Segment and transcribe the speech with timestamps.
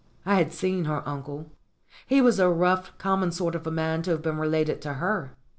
[0.25, 1.51] I had seen her uncle.
[2.07, 5.37] He was a rough, common sort of a man to have been related to her.